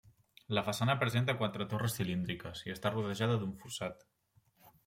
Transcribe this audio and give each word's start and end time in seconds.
La 0.57 0.61
façana 0.69 0.95
presenta 1.03 1.35
quatre 1.41 1.69
torres 1.75 1.97
cilíndriques, 1.99 2.65
i 2.71 2.75
està 2.77 2.93
rodejada 2.97 3.37
d'un 3.43 3.53
fossat. 3.63 4.07